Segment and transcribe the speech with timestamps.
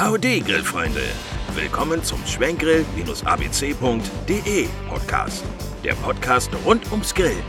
[0.00, 1.02] Howdy, Grillfreunde!
[1.54, 5.44] Willkommen zum Schwenkgrill-abc.de Podcast.
[5.84, 7.42] Der Podcast rund ums Grillen.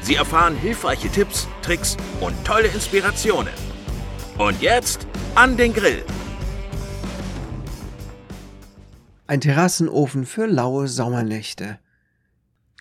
[0.00, 3.52] Sie erfahren hilfreiche Tipps, Tricks und tolle Inspirationen.
[4.38, 6.04] Und jetzt an den Grill!
[9.26, 11.80] Ein Terrassenofen für laue Sommernächte.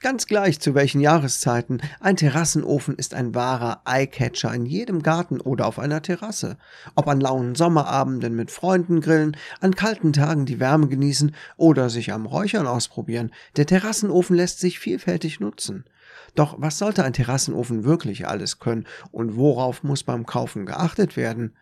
[0.05, 5.65] Ganz gleich zu welchen Jahreszeiten, ein Terrassenofen ist ein wahrer Eyecatcher in jedem Garten oder
[5.65, 6.57] auf einer Terrasse.
[6.93, 12.13] Ob an lauen Sommerabenden mit Freunden grillen, an kalten Tagen die Wärme genießen oder sich
[12.13, 15.85] am Räuchern ausprobieren, der Terrassenofen lässt sich vielfältig nutzen.
[16.35, 21.55] Doch was sollte ein Terrassenofen wirklich alles können und worauf muss beim Kaufen geachtet werden?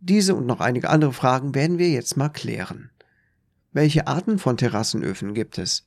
[0.00, 2.88] Diese und noch einige andere Fragen werden wir jetzt mal klären.
[3.72, 5.84] Welche Arten von Terrassenöfen gibt es?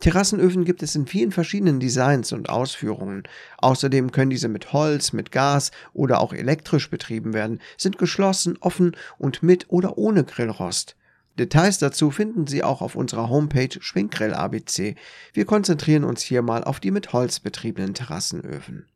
[0.00, 3.24] Terrassenöfen gibt es in vielen verschiedenen Designs und Ausführungen.
[3.58, 8.96] Außerdem können diese mit Holz, mit Gas oder auch elektrisch betrieben werden, sind geschlossen, offen
[9.18, 10.94] und mit oder ohne Grillrost.
[11.38, 14.96] Details dazu finden Sie auch auf unserer Homepage Schwinkgrill ABC.
[15.32, 18.86] Wir konzentrieren uns hier mal auf die mit Holz betriebenen Terrassenöfen.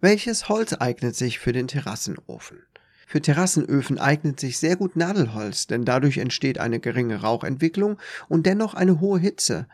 [0.00, 2.58] Welches Holz eignet sich für den Terrassenofen?
[3.06, 8.74] Für Terrassenöfen eignet sich sehr gut Nadelholz, denn dadurch entsteht eine geringe Rauchentwicklung und dennoch
[8.74, 9.66] eine hohe Hitze.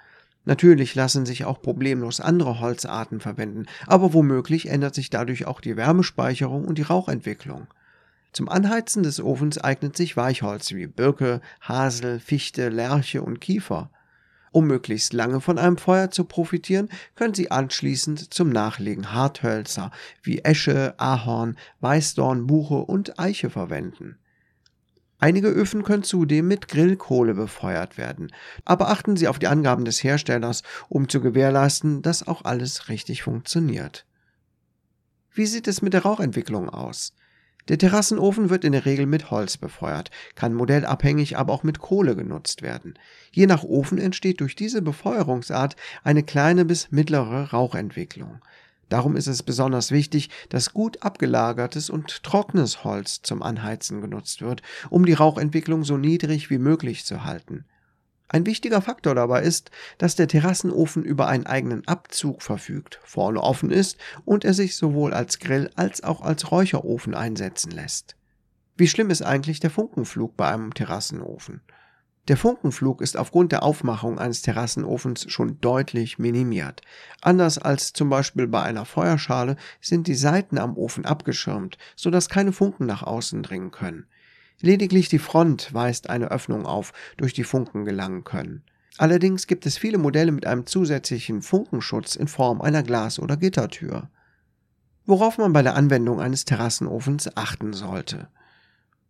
[0.45, 5.77] Natürlich lassen sich auch problemlos andere Holzarten verwenden, aber womöglich ändert sich dadurch auch die
[5.77, 7.67] Wärmespeicherung und die Rauchentwicklung.
[8.33, 13.91] Zum Anheizen des Ofens eignet sich Weichholz wie Birke, Hasel, Fichte, Lärche und Kiefer.
[14.51, 19.91] Um möglichst lange von einem Feuer zu profitieren, können Sie anschließend zum Nachlegen Harthölzer
[20.23, 24.19] wie Esche, Ahorn, Weißdorn, Buche und Eiche verwenden.
[25.25, 28.31] Einige Öfen können zudem mit Grillkohle befeuert werden.
[28.67, 33.23] Aber achten Sie auf die Angaben des Herstellers, um zu gewährleisten, dass auch alles richtig
[33.23, 34.05] funktioniert.
[35.33, 37.15] Wie sieht es mit der Rauchentwicklung aus?
[37.69, 42.17] Der Terrassenofen wird in der Regel mit Holz befeuert, kann modellabhängig aber auch mit Kohle
[42.17, 42.93] genutzt werden.
[43.33, 48.43] Je nach Ofen entsteht durch diese Befeuerungsart eine kleine bis mittlere Rauchentwicklung.
[48.89, 54.63] Darum ist es besonders wichtig, dass gut abgelagertes und trockenes Holz zum Anheizen genutzt wird,
[54.91, 57.65] um die Rauchentwicklung so niedrig wie möglich zu halten.
[58.29, 63.71] Ein wichtiger Faktor dabei ist, dass der Terrassenofen über einen eigenen Abzug verfügt, vorne offen
[63.71, 68.17] ist und er sich sowohl als Grill als auch als Räucherofen einsetzen lässt.
[68.77, 71.61] Wie schlimm ist eigentlich der Funkenflug bei einem Terrassenofen?
[72.29, 76.81] Der Funkenflug ist aufgrund der Aufmachung eines Terrassenofens schon deutlich minimiert.
[77.21, 82.53] Anders als zum Beispiel bei einer Feuerschale sind die Seiten am Ofen abgeschirmt, sodass keine
[82.53, 84.07] Funken nach außen dringen können.
[84.61, 88.63] Lediglich die Front weist eine Öffnung auf, durch die Funken gelangen können.
[88.97, 94.09] Allerdings gibt es viele Modelle mit einem zusätzlichen Funkenschutz in Form einer Glas- oder Gittertür.
[95.05, 98.29] Worauf man bei der Anwendung eines Terrassenofens achten sollte.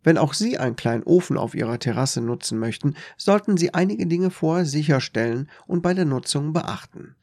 [0.04, 4.30] Wenn auch Sie einen kleinen Ofen auf Ihrer Terrasse nutzen möchten, sollten Sie einige Dinge
[4.30, 7.16] vorher sicherstellen und bei der Nutzung beachten.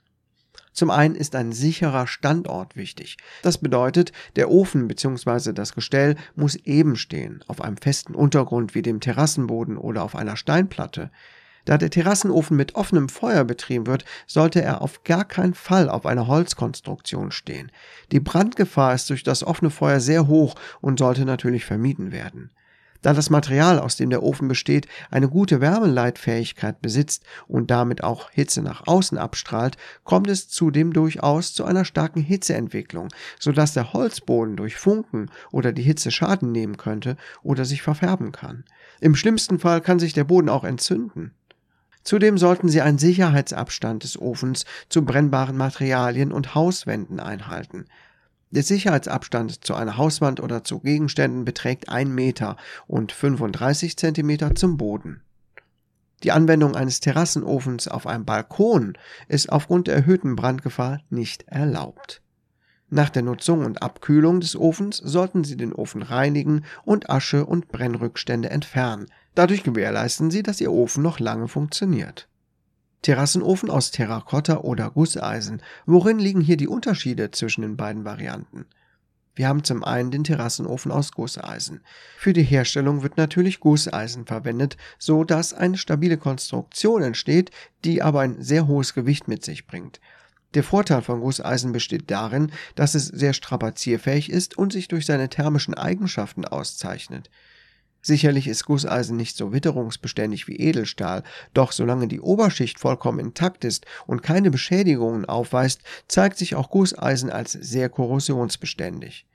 [0.73, 3.17] Zum einen ist ein sicherer Standort wichtig.
[3.43, 5.53] Das bedeutet, der Ofen bzw.
[5.53, 10.37] das Gestell muss eben stehen, auf einem festen Untergrund wie dem Terrassenboden oder auf einer
[10.37, 11.11] Steinplatte.
[11.65, 16.07] Da der Terrassenofen mit offenem Feuer betrieben wird, sollte er auf gar keinen Fall auf
[16.07, 17.71] einer Holzkonstruktion stehen.
[18.11, 22.49] Die Brandgefahr ist durch das offene Feuer sehr hoch und sollte natürlich vermieden werden.
[23.01, 28.29] Da das Material, aus dem der Ofen besteht, eine gute Wärmeleitfähigkeit besitzt und damit auch
[28.29, 33.07] Hitze nach außen abstrahlt, kommt es zudem durchaus zu einer starken Hitzeentwicklung,
[33.39, 38.65] sodass der Holzboden durch Funken oder die Hitze Schaden nehmen könnte oder sich verfärben kann.
[38.99, 41.33] Im schlimmsten Fall kann sich der Boden auch entzünden.
[42.03, 47.85] Zudem sollten Sie einen Sicherheitsabstand des Ofens zu brennbaren Materialien und Hauswänden einhalten.
[48.51, 54.75] Der Sicherheitsabstand zu einer Hauswand oder zu Gegenständen beträgt 1 Meter und 35 Zentimeter zum
[54.75, 55.21] Boden.
[56.23, 58.97] Die Anwendung eines Terrassenofens auf einem Balkon
[59.29, 62.21] ist aufgrund der erhöhten Brandgefahr nicht erlaubt.
[62.89, 67.69] Nach der Nutzung und Abkühlung des Ofens sollten Sie den Ofen reinigen und Asche und
[67.69, 69.05] Brennrückstände entfernen.
[69.33, 72.27] Dadurch gewährleisten Sie, dass Ihr Ofen noch lange funktioniert.
[73.01, 75.61] Terrassenofen aus Terrakotta oder Gusseisen.
[75.85, 78.65] Worin liegen hier die Unterschiede zwischen den beiden Varianten?
[79.33, 81.81] Wir haben zum einen den Terrassenofen aus Gusseisen.
[82.17, 87.49] Für die Herstellung wird natürlich Gusseisen verwendet, so dass eine stabile Konstruktion entsteht,
[87.85, 90.01] die aber ein sehr hohes Gewicht mit sich bringt.
[90.53, 95.29] Der Vorteil von Gusseisen besteht darin, dass es sehr strapazierfähig ist und sich durch seine
[95.29, 97.29] thermischen Eigenschaften auszeichnet.
[98.01, 103.85] Sicherlich ist Gusseisen nicht so witterungsbeständig wie Edelstahl, doch solange die Oberschicht vollkommen intakt ist
[104.07, 109.27] und keine Beschädigungen aufweist, zeigt sich auch Gusseisen als sehr korrosionsbeständig.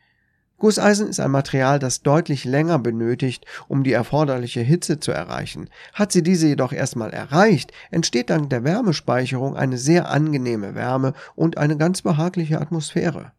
[0.59, 5.69] Gusseisen ist ein Material, das deutlich länger benötigt, um die erforderliche Hitze zu erreichen.
[5.93, 11.59] Hat sie diese jedoch erstmal erreicht, entsteht dank der Wärmespeicherung eine sehr angenehme Wärme und
[11.59, 13.33] eine ganz behagliche Atmosphäre.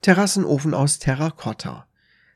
[0.00, 1.86] Terrassenofen aus Terrakotta.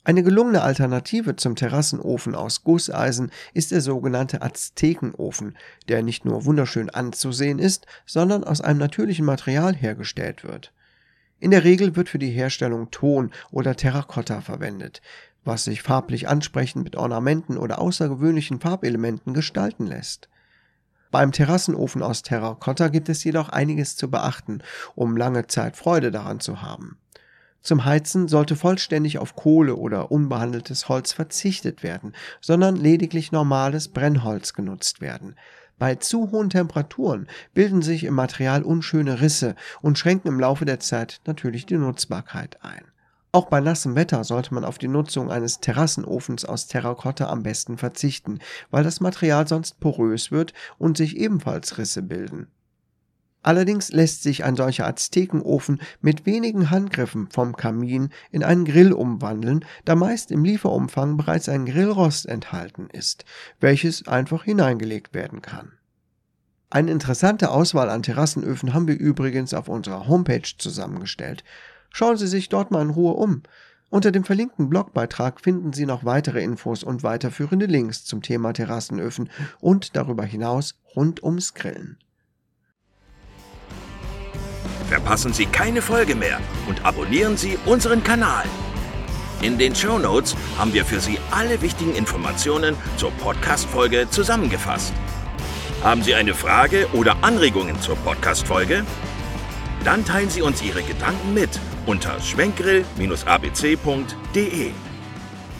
[0.02, 5.58] Eine gelungene Alternative zum Terrassenofen aus Gusseisen ist der sogenannte Aztekenofen,
[5.88, 10.72] der nicht nur wunderschön anzusehen ist, sondern aus einem natürlichen Material hergestellt wird.
[11.38, 15.02] In der Regel wird für die Herstellung Ton oder Terrakotta verwendet,
[15.44, 20.30] was sich farblich ansprechend mit Ornamenten oder außergewöhnlichen Farbelementen gestalten lässt.
[21.10, 24.62] Beim Terrassenofen aus Terrakotta gibt es jedoch einiges zu beachten,
[24.94, 26.99] um lange Zeit Freude daran zu haben.
[27.62, 34.54] Zum Heizen sollte vollständig auf Kohle oder unbehandeltes Holz verzichtet werden, sondern lediglich normales Brennholz
[34.54, 35.36] genutzt werden.
[35.78, 40.80] Bei zu hohen Temperaturen bilden sich im Material unschöne Risse und schränken im Laufe der
[40.80, 42.84] Zeit natürlich die Nutzbarkeit ein.
[43.32, 47.78] Auch bei nassem Wetter sollte man auf die Nutzung eines Terrassenofens aus Terrakotta am besten
[47.78, 48.40] verzichten,
[48.70, 52.48] weil das Material sonst porös wird und sich ebenfalls Risse bilden.
[53.42, 59.64] Allerdings lässt sich ein solcher Aztekenofen mit wenigen Handgriffen vom Kamin in einen Grill umwandeln,
[59.86, 63.24] da meist im Lieferumfang bereits ein Grillrost enthalten ist,
[63.58, 65.72] welches einfach hineingelegt werden kann.
[66.68, 71.42] Eine interessante Auswahl an Terrassenöfen haben wir übrigens auf unserer Homepage zusammengestellt.
[71.90, 73.42] Schauen Sie sich dort mal in Ruhe um.
[73.88, 79.30] Unter dem verlinkten Blogbeitrag finden Sie noch weitere Infos und weiterführende Links zum Thema Terrassenöfen
[79.58, 81.98] und darüber hinaus rund ums Grillen.
[84.90, 88.44] Verpassen Sie keine Folge mehr und abonnieren Sie unseren Kanal.
[89.40, 94.92] In den Show Notes haben wir für Sie alle wichtigen Informationen zur Podcast-Folge zusammengefasst.
[95.84, 98.84] Haben Sie eine Frage oder Anregungen zur Podcast-Folge?
[99.84, 101.50] Dann teilen Sie uns Ihre Gedanken mit
[101.86, 104.70] unter schwenkgrill-abc.de.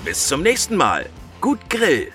[0.05, 1.06] Bis zum nächsten Mal.
[1.41, 2.11] Gut Grill!